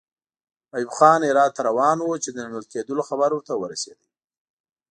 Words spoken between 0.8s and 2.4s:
خان هرات ته روان وو چې د